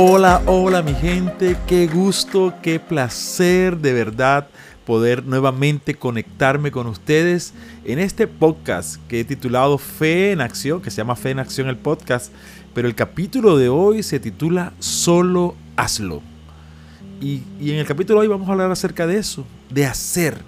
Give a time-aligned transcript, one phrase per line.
[0.00, 4.46] Hola, hola mi gente, qué gusto, qué placer de verdad
[4.86, 7.52] poder nuevamente conectarme con ustedes
[7.84, 11.66] en este podcast que he titulado Fe en Acción, que se llama Fe en Acción
[11.66, 12.32] el podcast,
[12.74, 16.22] pero el capítulo de hoy se titula Solo hazlo.
[17.20, 20.38] Y, y en el capítulo de hoy vamos a hablar acerca de eso, de hacer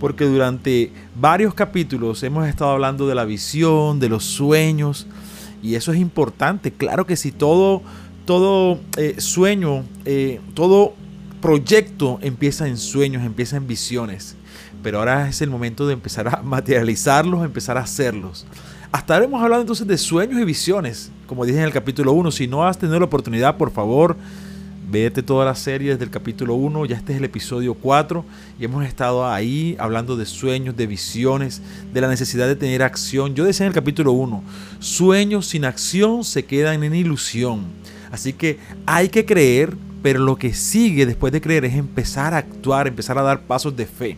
[0.00, 5.06] porque durante varios capítulos hemos estado hablando de la visión, de los sueños,
[5.62, 6.72] y eso es importante.
[6.72, 7.82] Claro que si todo,
[8.28, 10.92] todo eh, sueño, eh, todo
[11.40, 14.36] proyecto empieza en sueños, empieza en visiones,
[14.82, 18.44] pero ahora es el momento de empezar a materializarlos, empezar a hacerlos.
[18.92, 22.30] Hasta ahora hemos hablado entonces de sueños y visiones, como dije en el capítulo 1.
[22.30, 24.14] Si no has tenido la oportunidad, por favor,
[24.90, 28.24] Vete toda la serie desde el capítulo 1, ya este es el episodio 4
[28.58, 31.60] y hemos estado ahí hablando de sueños, de visiones,
[31.92, 33.34] de la necesidad de tener acción.
[33.34, 34.42] Yo decía en el capítulo 1,
[34.78, 37.66] sueños sin acción se quedan en ilusión.
[38.10, 42.38] Así que hay que creer, pero lo que sigue después de creer es empezar a
[42.38, 44.16] actuar, empezar a dar pasos de fe.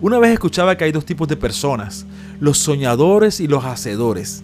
[0.00, 2.06] Una vez escuchaba que hay dos tipos de personas,
[2.40, 4.42] los soñadores y los hacedores.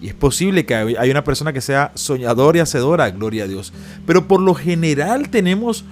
[0.00, 3.72] Y es posible que haya una persona que sea soñadora y hacedora, gloria a Dios.
[4.06, 5.84] Pero por lo general tenemos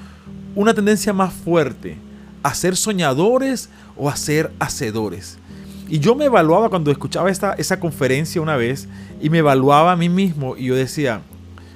[0.55, 1.97] una tendencia más fuerte
[2.43, 5.39] a ser soñadores o a ser hacedores.
[5.89, 8.89] Y yo me evaluaba cuando escuchaba esta, esa conferencia una vez
[9.21, 11.23] y me evaluaba a mí mismo y yo decía,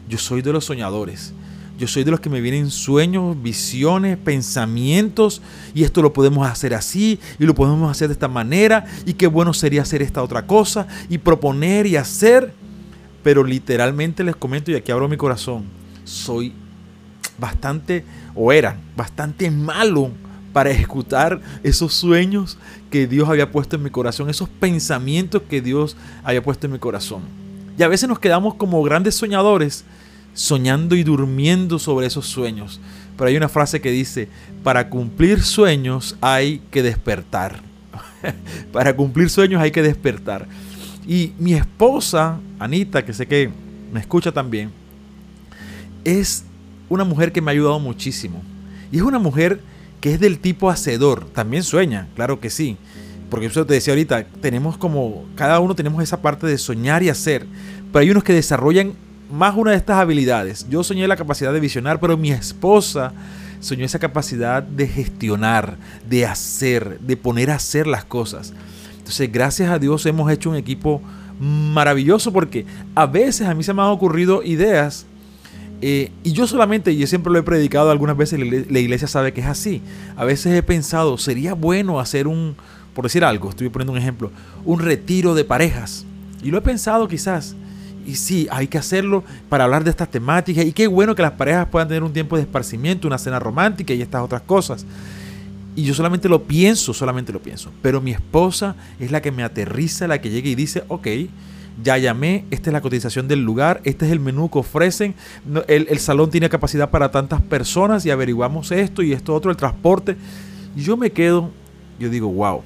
[0.09, 1.33] yo soy de los soñadores.
[1.79, 5.43] Yo soy de los que me vienen sueños, visiones, pensamientos
[5.75, 9.27] y esto lo podemos hacer así y lo podemos hacer de esta manera y qué
[9.27, 12.55] bueno sería hacer esta otra cosa y proponer y hacer.
[13.23, 15.65] Pero literalmente les comento y aquí abro mi corazón,
[16.05, 16.55] soy
[17.39, 20.11] bastante o era bastante malo
[20.55, 22.57] para ejecutar esos sueños
[22.91, 26.79] que Dios había puesto en mi corazón, esos pensamientos que Dios había puesto en mi
[26.79, 27.46] corazón.
[27.79, 29.85] Y a veces nos quedamos como grandes soñadores
[30.35, 32.81] soñando y durmiendo sobre esos sueños.
[33.17, 34.29] Pero hay una frase que dice,
[34.63, 37.61] para cumplir sueños hay que despertar.
[38.73, 40.47] para cumplir sueños hay que despertar.
[41.07, 43.51] Y mi esposa, Anita, que sé que
[43.93, 44.71] me escucha también,
[46.05, 46.45] es
[46.89, 48.43] una mujer que me ha ayudado muchísimo.
[48.93, 49.61] Y es una mujer
[50.01, 51.27] que es del tipo hacedor.
[51.31, 52.77] También sueña, claro que sí.
[53.31, 57.09] Porque eso te decía ahorita, tenemos como, cada uno tenemos esa parte de soñar y
[57.09, 57.47] hacer.
[57.93, 58.93] Pero hay unos que desarrollan
[59.31, 60.67] más una de estas habilidades.
[60.69, 63.13] Yo soñé la capacidad de visionar, pero mi esposa
[63.61, 65.77] soñó esa capacidad de gestionar,
[66.09, 68.53] de hacer, de poner a hacer las cosas.
[68.99, 71.03] Entonces, gracias a Dios hemos hecho un equipo
[71.41, 75.07] maravilloso porque a veces a mí se me han ocurrido ideas
[75.83, 79.33] eh, y yo solamente, y yo siempre lo he predicado algunas veces, la iglesia sabe
[79.33, 79.83] que es así.
[80.17, 82.57] A veces he pensado, sería bueno hacer un,
[82.97, 84.33] por decir algo, estoy poniendo un ejemplo,
[84.65, 86.07] un retiro de parejas.
[86.43, 87.55] Y lo he pensado quizás.
[88.07, 90.65] Y sí, hay que hacerlo para hablar de estas temáticas.
[90.65, 93.93] Y qué bueno que las parejas puedan tener un tiempo de esparcimiento, una cena romántica
[93.93, 94.87] y estas otras cosas.
[95.75, 97.71] Y yo solamente lo pienso, solamente lo pienso.
[97.83, 101.07] Pero mi esposa es la que me aterriza, la que llega y dice, ok,
[101.83, 105.15] ya llamé, esta es la cotización del lugar, este es el menú que ofrecen,
[105.69, 110.17] el, salón tiene capacidad para tantas personas y averiguamos esto y esto otro, el transporte.
[110.75, 111.51] Yo me quedo,
[111.99, 112.63] yo digo, wow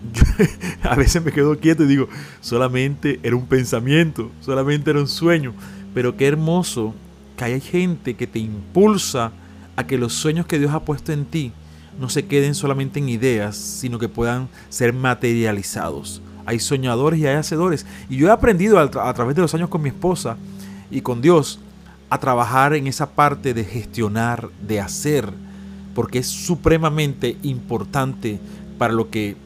[0.82, 2.08] a veces me quedo quieto y digo,
[2.40, 5.52] solamente era un pensamiento, solamente era un sueño.
[5.94, 6.94] Pero qué hermoso
[7.36, 9.32] que hay gente que te impulsa
[9.76, 11.52] a que los sueños que Dios ha puesto en ti
[11.98, 16.22] no se queden solamente en ideas, sino que puedan ser materializados.
[16.46, 17.84] Hay soñadores y hay hacedores.
[18.08, 20.36] Y yo he aprendido a, a través de los años con mi esposa
[20.90, 21.60] y con Dios
[22.08, 25.30] a trabajar en esa parte de gestionar, de hacer,
[25.94, 28.40] porque es supremamente importante
[28.78, 29.36] para lo que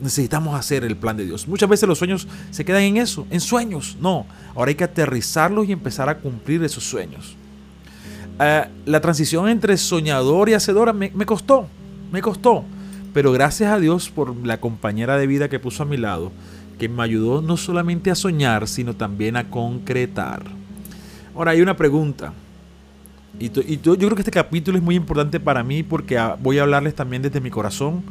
[0.00, 1.48] necesitamos hacer el plan de Dios.
[1.48, 3.96] Muchas veces los sueños se quedan en eso, en sueños.
[4.00, 7.36] No, ahora hay que aterrizarlos y empezar a cumplir esos sueños.
[8.38, 11.68] Eh, la transición entre soñador y hacedora me, costó,
[12.12, 12.64] me costó.
[13.14, 16.32] Pero gracias a Dios por la compañera de vida que puso a mi lado,
[16.78, 20.42] que me ayudó no solamente a soñar, sino también a concretar.
[21.34, 22.34] Ahora hay una pregunta.
[23.38, 26.58] Y, y yo creo que este capítulo es muy importante para mí porque ah, voy
[26.58, 28.02] a hablarles también desde mi corazón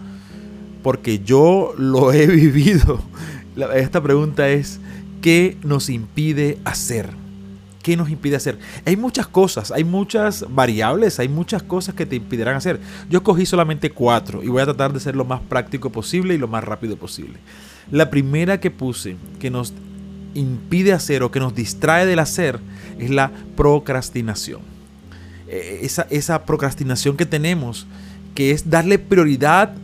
[0.85, 3.01] porque yo lo he vivido.
[3.73, 4.79] Esta pregunta es,
[5.19, 7.09] ¿qué nos impide hacer?
[7.81, 8.59] ¿Qué nos impide hacer?
[8.85, 12.79] Hay muchas cosas, hay muchas variables, hay muchas cosas que te impedirán hacer.
[13.09, 16.37] Yo cogí solamente cuatro y voy a tratar de ser lo más práctico posible y
[16.37, 17.39] lo más rápido posible.
[17.89, 19.73] La primera que puse que nos
[20.35, 22.59] impide hacer o que nos distrae del hacer
[22.99, 24.61] es la procrastinación.
[25.47, 27.87] E, esa, esa procrastinación que tenemos,
[28.35, 29.75] que es darle prioridad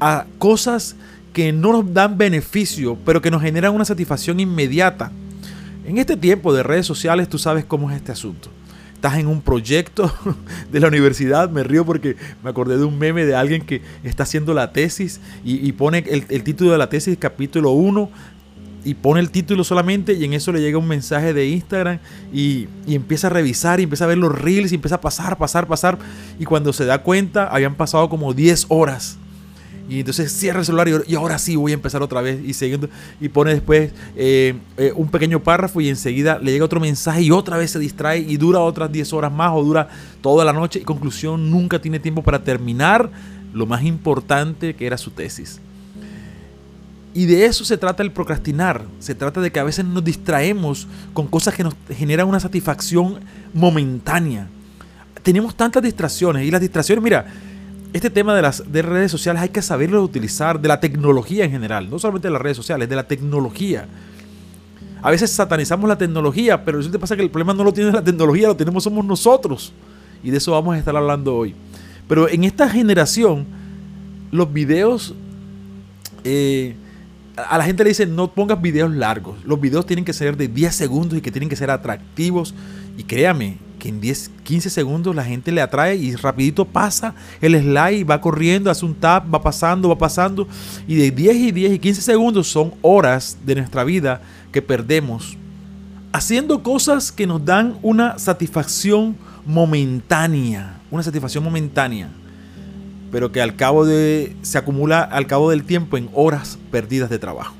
[0.00, 0.96] a cosas
[1.32, 5.12] que no nos dan beneficio, pero que nos generan una satisfacción inmediata.
[5.86, 8.50] En este tiempo de redes sociales tú sabes cómo es este asunto.
[8.94, 10.12] estás en un proyecto
[10.72, 11.50] de la universidad.
[11.50, 15.20] Me río porque me acordé de un meme de alguien que está haciendo la tesis
[15.44, 18.10] y, pone el, título de la tesis, capítulo 1,
[18.84, 21.98] y pone el título solamente y en eso le llega un mensaje de Instagram
[22.32, 25.66] y, empieza a revisar y empieza a ver los reels y empieza a pasar, pasar,
[25.66, 25.98] pasar.
[26.38, 29.18] Y cuando se da cuenta, habían pasado como 10 horas.
[29.90, 32.40] Y entonces cierra el celular y, ahora sí voy a empezar otra vez.
[32.44, 32.88] Y siguiendo,
[33.20, 37.32] y pone después eh, eh, un pequeño párrafo y enseguida le llega otro mensaje y
[37.32, 39.88] otra vez se distrae y dura otras 10 horas más o dura
[40.22, 40.78] toda la noche.
[40.78, 43.10] Y conclusión, nunca tiene tiempo para terminar
[43.52, 45.60] lo más importante que era su tesis.
[47.12, 48.84] Y de eso se trata el procrastinar.
[49.00, 53.18] Se trata de que a veces nos distraemos con cosas que nos generan una satisfacción
[53.52, 54.46] momentánea.
[55.24, 57.26] Tenemos tantas distracciones y las distracciones, mira,
[57.92, 61.50] este tema de las de redes sociales hay que saberlo utilizar, de la tecnología en
[61.50, 63.88] general, no solamente de las redes sociales, de la tecnología.
[65.02, 67.90] A veces satanizamos la tecnología, pero eso te pasa que el problema no lo tiene
[67.90, 69.72] la tecnología, lo tenemos somos nosotros.
[70.22, 71.54] Y de eso vamos a estar hablando hoy.
[72.06, 73.46] Pero en esta generación,
[74.30, 75.14] los videos
[76.24, 76.74] eh,
[77.36, 79.42] a la gente le dicen no pongas videos largos.
[79.44, 82.54] Los videos tienen que ser de 10 segundos y que tienen que ser atractivos.
[82.96, 87.58] Y créame que en 10, 15 segundos la gente le atrae y rapidito pasa el
[87.60, 90.46] slide, va corriendo, hace un tap, va pasando, va pasando.
[90.86, 94.22] Y de 10 y 10 y 15 segundos son horas de nuestra vida
[94.52, 95.36] que perdemos
[96.12, 100.76] haciendo cosas que nos dan una satisfacción momentánea.
[100.92, 102.10] Una satisfacción momentánea
[103.10, 107.18] pero que al cabo de se acumula al cabo del tiempo en horas perdidas de
[107.18, 107.54] trabajo.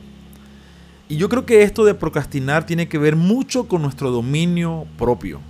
[1.08, 5.40] Y yo creo que esto de procrastinar tiene que ver mucho con nuestro dominio propio.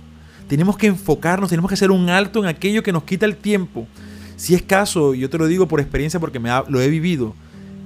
[0.47, 3.87] Tenemos que enfocarnos, tenemos que hacer un alto en aquello que nos quita el tiempo.
[4.35, 7.35] Si es caso, yo te lo digo por experiencia porque me lo he vivido,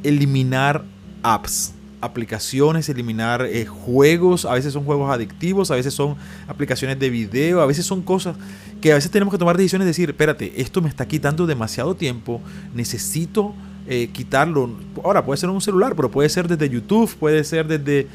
[0.03, 0.83] eliminar
[1.21, 1.73] apps
[2.05, 6.15] aplicaciones, eliminar eh, juegos, a veces son juegos adictivos, a veces son
[6.47, 8.37] aplicaciones de video, a veces son cosas
[8.79, 12.41] que a veces tenemos que tomar decisiones, decir, espérate, esto me está quitando demasiado tiempo,
[12.73, 13.53] necesito
[13.87, 14.69] eh, quitarlo.
[15.03, 18.07] Ahora puede ser en un celular, pero puede ser desde YouTube, puede ser desde...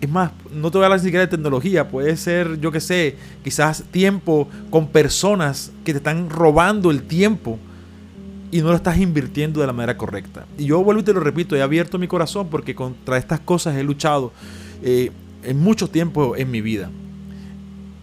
[0.00, 2.80] Es más, no te voy a hablar ni siquiera de tecnología, puede ser, yo qué
[2.80, 7.58] sé, quizás tiempo con personas que te están robando el tiempo
[8.50, 10.46] y no lo estás invirtiendo de la manera correcta.
[10.56, 13.76] Y yo vuelvo y te lo repito, he abierto mi corazón porque contra estas cosas
[13.76, 14.32] he luchado
[14.82, 15.10] eh,
[15.42, 16.90] en mucho tiempo en mi vida.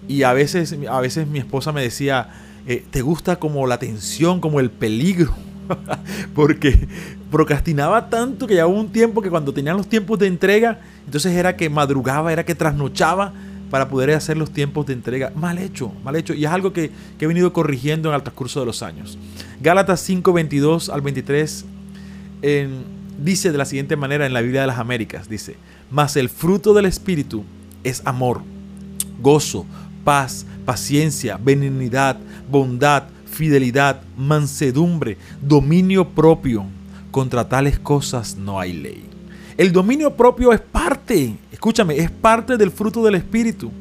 [0.08, 2.30] Y a veces, a veces mi esposa me decía,
[2.68, 5.34] eh, ¿te gusta como la tensión, como el peligro?
[6.36, 6.88] porque
[7.32, 11.34] procrastinaba tanto que ya hubo un tiempo que cuando tenían los tiempos de entrega, entonces
[11.34, 13.34] era que madrugaba, era que trasnochaba
[13.70, 15.32] para poder hacer los tiempos de entrega.
[15.36, 16.34] Mal hecho, mal hecho.
[16.34, 19.18] Y es algo que, he venido corrigiendo en el transcurso de los años.
[19.62, 21.66] Gálatas 5, 22 al 23
[23.24, 25.30] dice de la siguiente manera en la Biblia de las Américas.
[25.30, 25.58] Dice,
[25.92, 27.44] mas el fruto del Espíritu
[27.84, 28.42] es amor,
[29.22, 29.66] gozo,
[30.04, 32.18] paz, paciencia, benignidad,
[32.50, 36.66] bondad, fidelidad, mansedumbre, dominio propio.
[37.12, 39.15] Contra tales cosas no hay ley.
[39.58, 43.72] El dominio propio es parte, escúchame, es parte del fruto del Espíritu.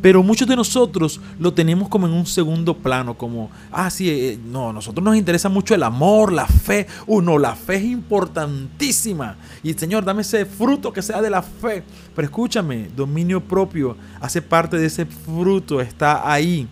[0.00, 4.38] Pero muchos de nosotros lo tenemos como en un segundo plano, como, ah, sí, eh,
[4.46, 6.86] no, a nosotros nos interesa mucho el amor, la fe.
[7.08, 9.36] Uno, uh, la fe es importantísima.
[9.64, 11.82] Y Señor, dame ese fruto que sea de la fe.
[12.14, 16.68] Pero escúchame, dominio propio hace parte de ese fruto, está ahí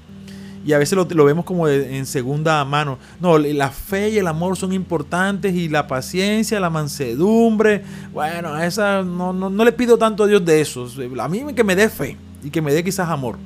[0.66, 2.98] y a veces lo, vemos como en segunda mano.
[3.20, 7.84] No, la fe y el amor son importantes y la paciencia, la mansedumbre.
[8.12, 10.88] Bueno, esa no, no, le pido tanto a Dios de eso.
[11.20, 13.38] A mí que me dé fe y que me dé quizás amor.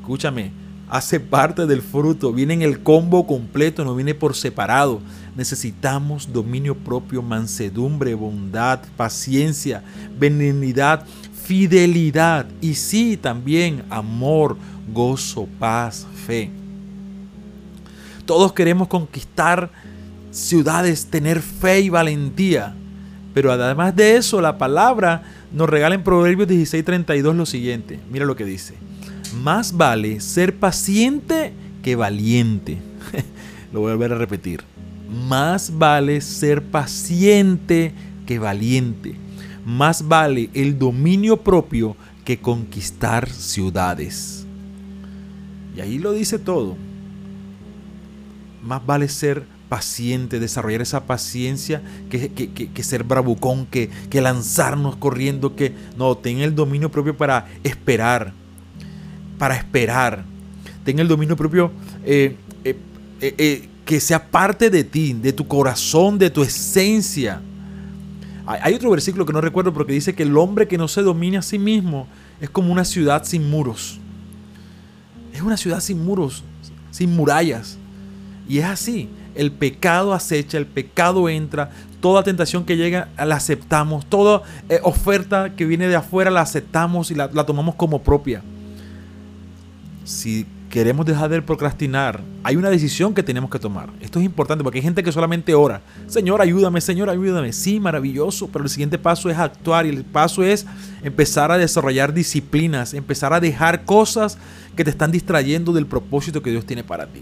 [0.00, 0.52] Escúchame,
[0.88, 5.00] hace parte del fruto, viene en el combo completo, no viene por separado.
[5.36, 9.82] Necesitamos dominio propio, mansedumbre, bondad, paciencia,
[10.16, 14.56] benignidad, fidelidad y sí también amor,
[14.92, 16.59] gozo, paz, fe.
[18.30, 19.72] Todos queremos conquistar
[20.30, 22.76] ciudades, tener fe y valentía.
[23.34, 27.98] Pero además de eso, la palabra nos regala en Proverbios 16:32 lo siguiente.
[28.08, 28.74] Mira lo que dice.
[29.42, 32.78] Más vale ser paciente que valiente.
[33.72, 34.62] lo voy a volver a repetir.
[35.26, 37.92] Más vale ser paciente
[38.26, 39.16] que valiente.
[39.66, 44.46] Más vale el dominio propio que conquistar ciudades.
[45.76, 46.76] Y ahí lo dice todo
[48.62, 55.72] más vale ser paciente, desarrollar esa paciencia que, ser bravucón, que, que, lanzarnos corriendo, que
[55.96, 58.32] no, ten el dominio propio para esperar,
[59.38, 60.24] para esperar.
[60.84, 61.70] Ten el dominio propio
[62.04, 62.76] eh, eh,
[63.20, 67.40] eh, que sea parte de ti, de tu corazón, de tu esencia.
[68.46, 71.38] Hay otro versículo que no recuerdo porque dice que el hombre que no se domina
[71.38, 72.08] a sí mismo
[72.40, 74.00] es como una ciudad sin muros
[75.32, 76.42] es una ciudad sin muros,
[76.90, 77.78] sin murallas.
[78.50, 84.04] Y es así, el pecado acecha, el pecado entra, toda tentación que llega la aceptamos,
[84.06, 88.42] toda eh, oferta que viene de afuera la aceptamos y la, la tomamos como propia.
[90.02, 93.88] Si queremos dejar de procrastinar, hay una decisión que tenemos que tomar.
[94.00, 95.80] Esto es importante porque hay gente que solamente ora.
[96.08, 97.52] Señor, ayúdame, Señor, ayúdame.
[97.52, 100.66] Sí, maravilloso, pero el siguiente paso es actuar y el paso es
[101.04, 104.38] empezar a desarrollar disciplinas, empezar a dejar cosas
[104.74, 107.20] que te están distrayendo del propósito que Dios tiene para ti.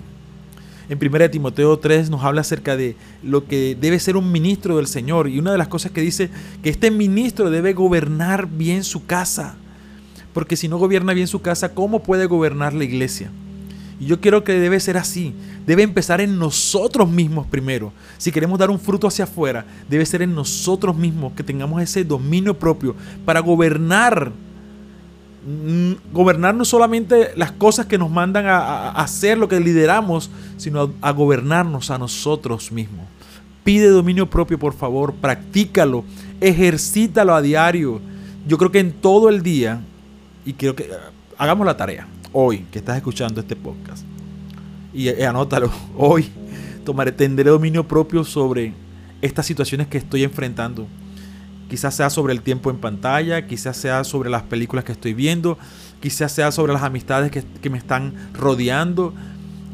[0.89, 4.87] En 1 Timoteo 3 nos habla acerca de lo que debe ser un ministro del
[4.87, 6.31] Señor y una de las cosas que dice
[6.63, 9.57] que este ministro debe gobernar bien su casa
[10.39, 13.29] porque si no gobierna bien su casa, ¿cómo puede gobernar la iglesia?
[13.99, 15.35] Y yo quiero que debe ser así.
[15.67, 17.93] Debe empezar en nosotros mismos primero.
[18.19, 22.05] Si queremos dar un fruto hacia afuera, debe ser en nosotros mismos que tengamos ese
[22.05, 24.31] dominio propio para gobernar.
[25.47, 30.93] Mm, gobernar no solamente las cosas que nos mandan a, hacer, lo que lideramos, sino
[31.01, 33.07] a gobernarnos a nosotros mismos.
[33.65, 36.05] Pide dominio propio, por favor, practícalo,
[36.41, 38.01] ejercítalo a diario.
[38.47, 39.81] Yo creo que en todo el día
[40.45, 40.91] y quiero que
[41.37, 44.05] hagamos la tarea hoy que estás escuchando este podcast.
[44.93, 46.31] Y eh, anótalo, hoy
[46.85, 48.73] tomaré, tendré dominio propio sobre
[49.21, 50.87] estas situaciones que estoy enfrentando.
[51.69, 55.59] Quizás sea sobre el tiempo en pantalla, quizás sea sobre las películas que estoy viendo,
[56.01, 59.13] quizás sea sobre las amistades que, me están rodeando.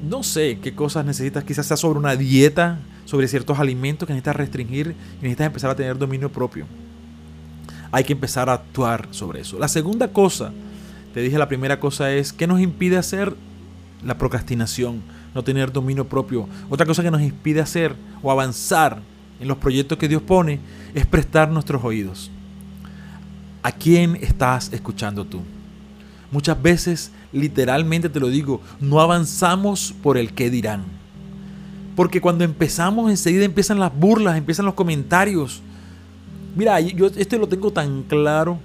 [0.08, 4.36] No sé qué cosas necesitas, quizás sea sobre una dieta, sobre ciertos alimentos que necesitas
[4.36, 6.66] restringir y necesitas empezar a tener dominio propio
[7.94, 9.56] hay que empezar a actuar sobre eso.
[9.56, 10.50] La segunda cosa,
[11.14, 13.36] te dije la primera cosa es, ¿qué nos impide hacer?
[14.04, 15.00] La procrastinación,
[15.32, 16.48] no tener dominio propio.
[16.68, 19.00] Otra cosa que nos impide hacer o avanzar
[19.40, 20.60] en los proyectos que Dios pone
[20.94, 22.30] es prestar nuestros oídos.
[23.62, 25.40] ¿A quién estás escuchando tú?
[26.30, 30.84] Muchas veces, literalmente te lo digo, no avanzamos por el qué dirán.
[31.96, 35.62] Porque cuando empezamos, enseguida empiezan las burlas, empiezan los comentarios.
[36.56, 38.58] Mira, yo este lo tengo tan claro.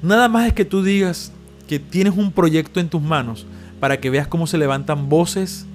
[0.00, 1.32] Nada más es que tú digas
[1.66, 3.46] que tienes un proyecto en tus manos
[3.80, 5.66] para que veas cómo se levantan voces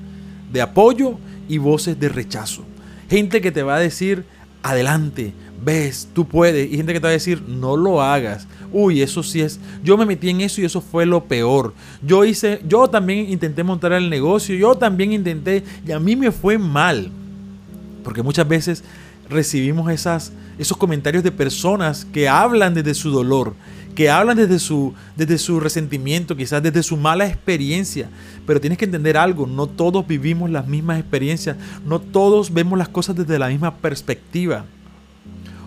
[0.51, 1.17] de apoyo
[1.49, 2.63] y voces de rechazo.
[3.09, 4.25] Gente que te va a decir,
[4.61, 5.33] adelante,
[5.63, 6.71] ves, tú puedes.
[6.71, 8.47] Y gente que te va a decir, no lo hagas.
[8.71, 9.59] Uy, eso sí es.
[9.83, 11.73] Yo me metí en eso y eso fue lo peor.
[12.01, 16.31] Yo hice, yo también intenté montar el negocio, yo también intenté y a mí me
[16.31, 17.11] fue mal.
[18.03, 18.83] Porque muchas veces
[19.29, 23.53] recibimos esas, esos comentarios de personas que hablan desde su dolor,
[23.95, 28.09] que hablan desde su, desde su resentimiento, quizás desde su mala experiencia.
[28.45, 32.89] Pero tienes que entender algo, no todos vivimos las mismas experiencias, no todos vemos las
[32.89, 34.65] cosas desde la misma perspectiva.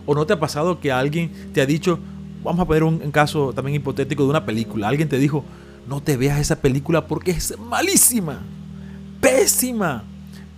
[0.04, 1.98] ¿O no te ha pasado que alguien te ha dicho,
[2.42, 5.44] vamos a poner un, caso también hipotético de una película, alguien te dijo,
[5.88, 8.40] no te veas esa película porque es malísima,
[9.20, 10.04] pésima.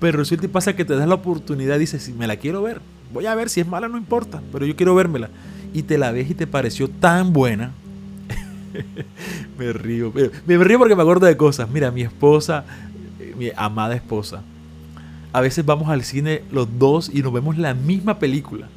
[0.00, 2.62] Pero resulta y pasa que te das la oportunidad y dices, si me la quiero
[2.62, 2.80] ver,
[3.12, 5.28] voy a ver si es mala, no importa, pero yo quiero vérmela.
[5.72, 7.72] Y te la ves y te pareció tan buena.
[9.58, 10.12] me río,
[10.46, 11.68] me, río porque me acuerdo de cosas.
[11.70, 12.64] Mira, mi esposa,
[13.20, 14.42] eh, mi amada esposa,
[15.32, 18.68] a veces vamos al cine los dos y nos vemos la misma película.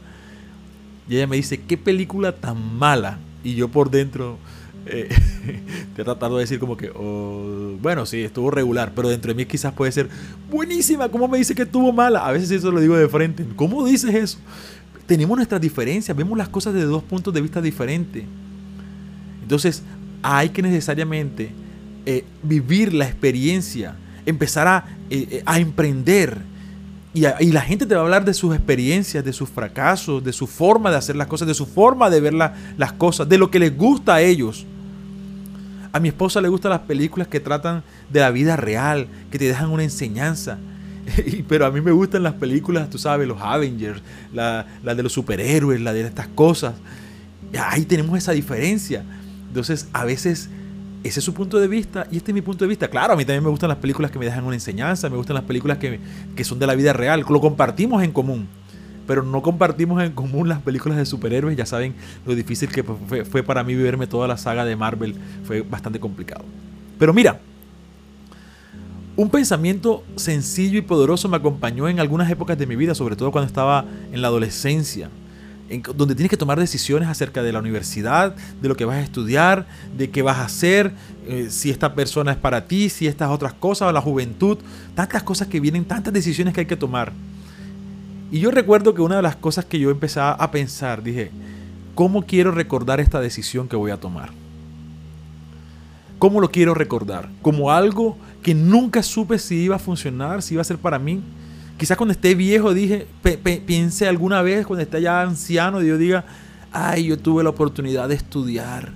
[1.10, 3.18] Y ella me dice, ¿qué película tan mala?
[3.44, 4.38] Y yo por dentro,
[4.86, 5.10] eh,
[5.96, 9.36] te he tratado de decir como que, oh, bueno, sí, estuvo regular, pero dentro de
[9.36, 10.10] mí quizás puede ser
[10.50, 11.10] buenísima.
[11.10, 12.26] ¿Cómo me dice que estuvo mala?
[12.26, 13.46] A veces eso lo digo de frente.
[13.56, 14.38] ¿Cómo dices eso?
[15.06, 18.24] Tenemos nuestras diferencias, vemos las cosas desde dos puntos de vista diferentes.
[19.42, 19.84] Entonces,
[20.22, 21.52] hay que necesariamente
[22.06, 26.52] eh, vivir la experiencia, empezar a, eh, a emprender
[27.14, 30.48] y, la gente te va a hablar de sus experiencias, de sus fracasos, de su
[30.48, 33.60] forma de hacer las cosas, de su forma de ver las cosas, de lo que
[33.60, 34.66] les gusta a ellos.
[35.92, 39.46] A mi esposa le gustan las películas que tratan de la vida real, que te
[39.46, 40.58] dejan una enseñanza.
[41.48, 44.02] Pero a mí me gustan las películas, tú sabes, los Avengers,
[44.34, 46.76] la, la de los superhéroes, la de estas cosas.
[47.60, 49.04] Ahí tenemos esa diferencia.
[49.48, 50.50] Entonces, a veces
[51.04, 52.88] ese es su punto de vista y este es mi punto de vista.
[52.88, 55.34] Claro, a mí también me gustan las películas que me dejan una enseñanza, me gustan
[55.34, 56.00] las películas que,
[56.44, 58.48] son de la vida real, lo compartimos en común.
[59.08, 61.58] Pero no compartimos en común las películas de superhéroes.
[61.58, 65.16] Ya saben lo difícil que fue, fue para mí viverme toda la saga de Marvel.
[65.44, 66.46] Fue bastante complicado.
[67.00, 67.42] Pero mira,
[69.22, 73.32] un pensamiento sencillo y poderoso me acompañó en algunas épocas de mi vida, sobre todo
[73.32, 75.10] cuando estaba en la adolescencia
[75.96, 79.66] donde tienes que tomar decisiones acerca de la universidad, de lo que vas a estudiar,
[79.98, 80.92] de qué vas a hacer,
[81.26, 84.58] eh, si esta persona es para ti, si estas otras cosas, o la juventud,
[84.96, 87.14] tantas cosas que vienen, tantas decisiones que hay que tomar.
[88.32, 91.32] Y yo recuerdo que una de las cosas que yo empecé a pensar, dije,
[91.96, 94.32] ¿cómo quiero recordar esta decisión que voy a tomar?
[96.22, 97.30] ¿Cómo lo quiero recordar?
[97.42, 101.20] Como algo que nunca supe si iba a funcionar, si iba a ser para mí.
[101.78, 103.08] Quizás cuando esté viejo, dije,
[103.66, 106.24] piense alguna vez, cuando esté ya anciano, yo diga,
[106.72, 108.92] ay, yo tuve la oportunidad de estudiar.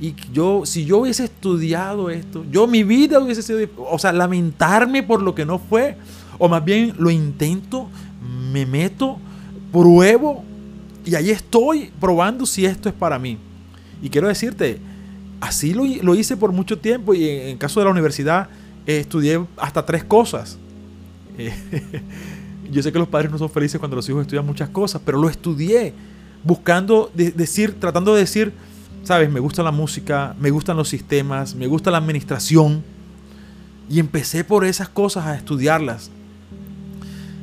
[0.00, 5.02] Y yo, si yo hubiese estudiado esto, yo mi vida hubiese sido, o sea, lamentarme
[5.02, 5.98] por lo que no fue,
[6.38, 7.90] o más bien lo intento,
[8.50, 9.18] me meto,
[9.70, 10.44] pruebo,
[11.04, 13.36] y ahí estoy probando si esto es para mí.
[14.00, 14.80] Y quiero decirte,
[15.40, 18.48] así lo, lo hice por mucho tiempo y en, caso de la universidad
[18.86, 20.58] eh, estudié hasta tres cosas.
[21.38, 21.52] Eh,
[22.70, 25.18] yo sé que los padres no son felices cuando los hijos estudian muchas cosas, pero
[25.18, 25.94] lo estudié
[26.44, 28.52] buscando decir, tratando de decir,
[29.02, 32.82] sabes, me gusta la música, me gustan los sistemas, me gusta la administración.
[33.88, 36.10] Y empecé por esas cosas a estudiarlas.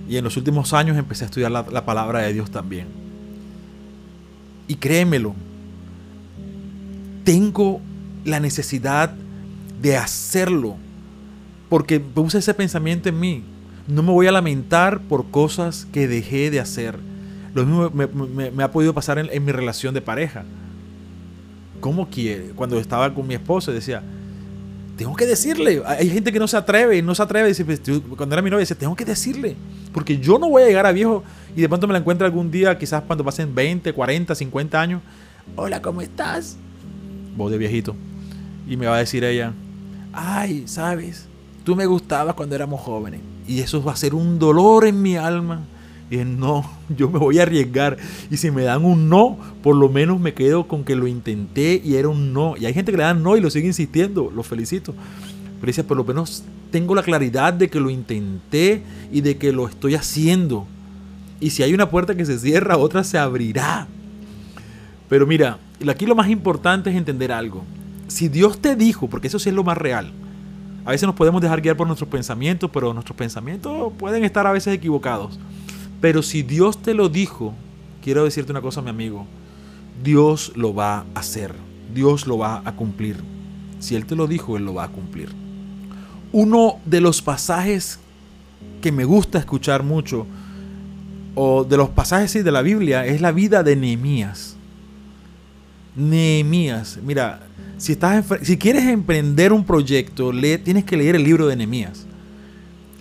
[0.07, 2.87] Y en los últimos años empecé a estudiar la, la palabra de Dios también.
[4.69, 5.35] Y créemelo,
[7.27, 7.81] tengo
[8.23, 9.13] la necesidad
[9.81, 10.77] de hacerlo.
[11.67, 13.43] Porque puse ese pensamiento en mí.
[13.85, 16.97] No me voy a lamentar por cosas que dejé de hacer.
[17.53, 20.45] Lo mismo me, ha podido pasar en, mi relación de pareja.
[21.81, 22.51] ¿Cómo quiere?
[22.55, 24.01] Cuando estaba con mi esposa decía,
[24.95, 25.83] tengo que decirle.
[25.85, 27.53] Hay gente que no se atreve, no se atreve.
[27.65, 27.81] Pues,
[28.15, 29.57] cuando era mi novia, decía, tengo que decirle.
[29.91, 31.25] Porque yo no voy a llegar a viejo
[31.57, 35.01] y de pronto me la encuentro algún día, quizás cuando pasen 20, 40, 50 años.
[35.57, 36.57] Hola, ¿cómo estás?
[37.37, 37.95] Voz de viejito.
[38.67, 39.53] Y me va a decir ella,
[40.11, 41.25] ay, sabes,
[41.63, 43.21] tú me gustabas cuando éramos jóvenes.
[43.47, 45.61] Y eso va a ser un dolor en mi alma.
[46.09, 47.97] Y no, yo me voy a arriesgar.
[48.29, 51.81] Y si me dan un no, por lo menos me quedo con que lo intenté
[51.83, 52.55] y era un no.
[52.57, 54.31] Y hay gente que le dan no y lo sigue insistiendo.
[54.35, 54.93] Lo felicito.
[55.59, 59.51] Pero dice, por lo menos tengo la claridad de que lo intenté y de que
[59.51, 60.67] lo estoy haciendo.
[61.39, 63.87] Y si hay una puerta que se cierra, otra se abrirá.
[65.09, 67.63] Pero mira, aquí lo más importante es entender algo.
[68.07, 70.11] Si Dios te dijo, porque eso sí es lo más real,
[70.85, 74.53] a veces nos podemos dejar guiar por nuestros pensamientos, pero nuestros pensamientos pueden estar a
[74.53, 75.37] veces equivocados.
[75.99, 77.53] Pero si Dios te lo dijo,
[78.01, 79.25] quiero decirte una cosa, mi amigo,
[80.03, 81.53] Dios lo va a hacer,
[81.93, 83.17] Dios lo va a cumplir.
[83.79, 85.29] Si Él te lo dijo, Él lo va a cumplir.
[86.31, 87.99] Uno de los pasajes
[88.81, 90.25] que me gusta escuchar mucho,
[91.35, 94.56] o de los pasajes de la Biblia, es la vida de Nehemías.
[95.97, 96.99] Nehemías.
[97.03, 97.41] Mira,
[97.77, 100.31] si, estás si quieres emprender un proyecto,
[100.63, 102.05] tienes que leer el libro de Nehemías.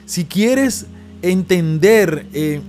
[0.06, 0.86] Si quieres
[1.22, 2.60] entender eh,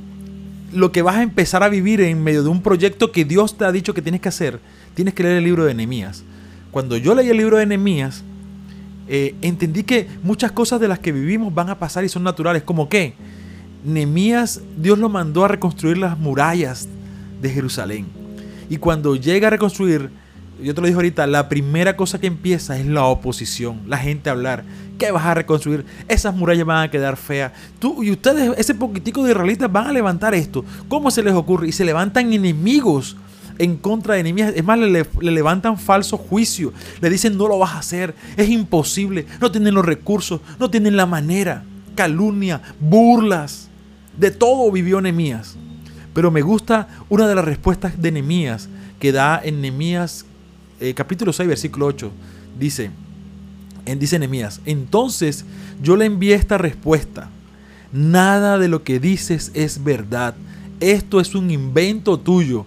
[0.74, 3.66] lo que vas a empezar a vivir en medio de un proyecto que Dios te
[3.66, 4.60] ha dicho que tienes que hacer,
[4.94, 6.24] tienes que leer el libro de Nehemías.
[6.72, 8.24] Cuando yo leí el libro de Nehemías,
[9.08, 12.64] eh, entendí que muchas cosas de las que vivimos van a pasar y son naturales.
[12.64, 13.14] ¿Como qué?
[13.86, 16.90] Nehemías, Dios lo mandó a reconstruir las murallas
[17.42, 18.17] de Jerusalén.
[18.70, 20.10] Y cuando llega a reconstruir,
[20.62, 24.30] yo te lo dije ahorita, la primera cosa que empieza es la oposición, la gente
[24.30, 24.64] a hablar.
[24.98, 25.86] ¿Qué vas a reconstruir?
[26.08, 27.52] Esas murallas van a quedar feas.
[27.80, 30.66] Tú y ustedes, ese poquitico de israelitas, van a levantar esto.
[30.88, 31.68] ¿Cómo se les ocurre?
[31.68, 33.16] Y se levantan enemigos
[33.60, 34.54] en contra de enemigos.
[34.56, 36.74] Es más, le, levantan falso juicio.
[37.02, 38.16] Le dicen, no lo vas a hacer.
[38.36, 39.28] Es imposible.
[39.40, 40.42] No tienen los recursos.
[40.60, 41.64] No tienen la manera.
[41.96, 43.70] Calumnia, burlas.
[44.18, 45.56] De todo vivió Nehemías.
[46.18, 50.26] Pero me gusta una de las respuestas de Nehemías que da en Nehemías
[50.80, 52.12] eh, capítulo 6, versículo 8.
[52.58, 52.90] Dice,
[53.86, 55.46] en, dice Nehemías, entonces
[55.80, 57.30] yo le envié esta respuesta.
[57.94, 60.34] Nada de lo que dices es verdad.
[60.80, 62.66] Esto es un invento tuyo.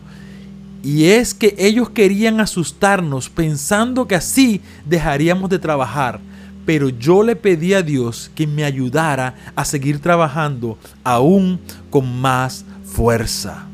[0.85, 6.21] Y es que ellos querían asustarnos pensando que así dejaríamos de trabajar.
[6.65, 11.59] Pero yo le pedí a Dios que me ayudara a seguir trabajando aún
[11.91, 13.67] con más fuerza.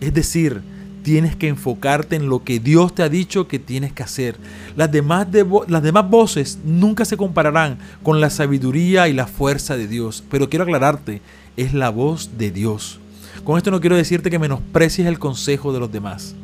[0.00, 0.62] Es decir,
[1.02, 4.36] tienes que enfocarte en lo que Dios te ha dicho que tienes que hacer.
[4.76, 5.26] Las demás,
[5.68, 10.24] las demás voces nunca se compararán con la sabiduría y la fuerza de Dios.
[10.30, 11.20] Pero quiero aclararte,
[11.56, 13.00] es la voz de Dios.
[13.44, 16.34] Con esto no quiero decirte que menosprecies el consejo de los demás.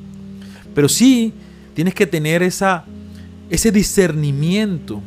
[0.74, 1.32] Pero sí
[1.74, 2.84] tienes que tener esa,
[3.48, 5.00] ese discernimiento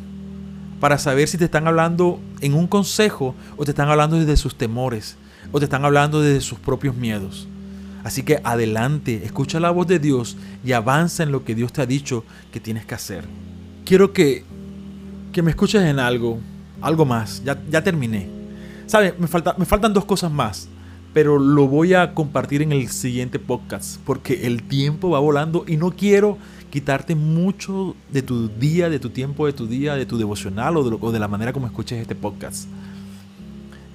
[0.80, 4.56] para saber si te están hablando en un consejo o te están hablando desde sus
[4.56, 5.16] temores
[5.52, 7.48] o te están hablando desde sus propios miedos.
[8.04, 11.82] Así que adelante, escucha la voz de Dios y avanza en lo que Dios te
[11.82, 13.24] ha dicho que tienes que hacer.
[13.86, 14.44] Quiero que,
[15.32, 16.40] que me escuches en algo,
[16.82, 17.42] algo más.
[17.46, 18.28] Ya, ya terminé.
[18.88, 19.18] ¿Sabes?
[19.18, 20.68] Me, falta, me faltan dos cosas más,
[21.14, 25.78] pero lo voy a compartir en el siguiente podcast porque el tiempo va volando y
[25.78, 26.38] no quiero
[26.70, 30.84] quitarte mucho de tu día, de tu tiempo, de tu día, de tu devocional o
[30.84, 32.68] de, o de la manera como escuches este podcast.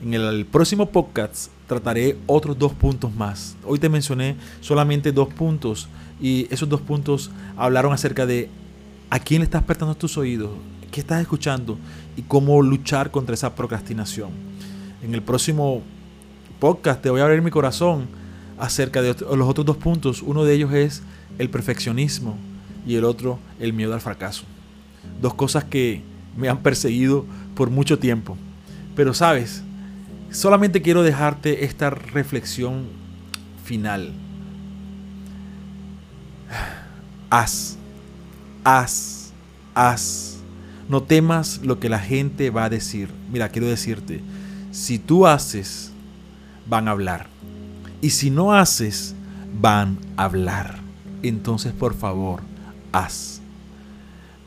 [0.01, 3.57] En el próximo podcast trataré otros dos puntos más.
[3.65, 5.89] Hoy te mencioné solamente dos puntos
[6.21, 8.49] y esos dos puntos hablaron acerca de
[9.11, 10.51] a quién le estás prestando tus oídos,
[10.93, 11.79] qué estás escuchando
[12.17, 14.31] y cómo luchar contra esa procrastinación.
[15.03, 15.83] En el próximo
[16.61, 18.07] podcast te voy a abrir mi corazón
[18.57, 20.23] acerca de los otros dos puntos.
[20.23, 21.03] Uno de ellos es
[21.39, 22.37] el perfeccionismo
[22.87, 24.45] y el otro el miedo al fracaso.
[25.21, 26.03] Dos cosas que
[26.37, 27.25] me han perseguido
[27.57, 28.37] por mucho tiempo.
[28.95, 29.65] Pero sabes,
[30.31, 32.87] solamente quiero dejarte esta reflexión
[33.65, 34.13] final.
[37.31, 37.77] Haz,
[38.65, 39.33] haz,
[39.75, 40.39] haz.
[40.89, 43.11] No temas lo que la gente va a decir.
[43.31, 44.23] Mira, quiero decirte,
[44.71, 45.93] si tú haces,
[46.67, 47.27] van a hablar.
[48.01, 49.15] Y si no haces,
[49.61, 50.79] van a hablar.
[51.23, 52.41] Entonces, por favor,
[52.93, 53.41] haz.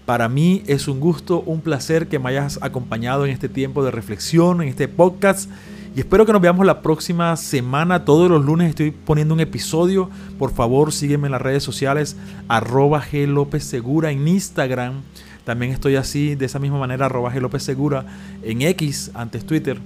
[0.05, 3.91] Para mí es un gusto, un placer que me hayas acompañado en este tiempo de
[3.91, 5.49] reflexión, en este podcast.
[5.93, 8.05] Y espero que nos veamos la próxima semana.
[8.05, 10.09] Todos los lunes estoy poniendo un episodio.
[10.39, 12.15] Por favor, sígueme en las redes sociales.
[12.47, 15.01] Arroba G López Segura en Instagram.
[15.43, 18.05] También estoy así, de esa misma manera, arroba G López Segura
[18.41, 19.79] en X, antes Twitter.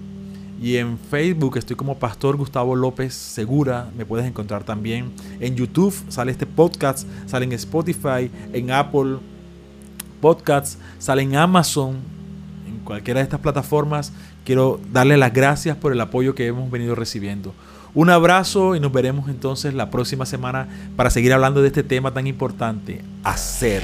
[0.61, 3.89] Y en Facebook estoy como Pastor Gustavo López Segura.
[3.97, 5.11] Me puedes encontrar también.
[5.39, 7.07] En YouTube sale este podcast.
[7.25, 9.17] Sale en Spotify, en Apple
[10.21, 11.95] Podcasts, sale en Amazon.
[12.67, 14.13] En cualquiera de estas plataformas.
[14.45, 17.53] Quiero darle las gracias por el apoyo que hemos venido recibiendo.
[17.95, 22.13] Un abrazo y nos veremos entonces la próxima semana para seguir hablando de este tema
[22.13, 23.01] tan importante.
[23.23, 23.83] Hacer.